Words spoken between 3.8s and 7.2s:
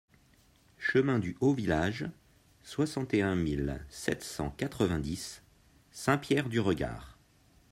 sept cent quatre-vingt-dix Saint-Pierre-du-Regard